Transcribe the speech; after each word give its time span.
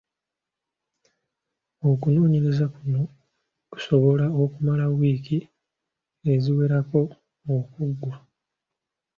Okunoonyereza 1.89 2.65
kuno 2.75 3.01
kusobola 3.71 4.25
okumala 4.43 4.85
wiiki 4.97 5.37
eziwerako 6.33 7.01
okuggwa. 7.55 8.13